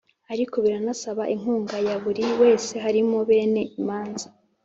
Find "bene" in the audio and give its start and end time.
3.29-3.61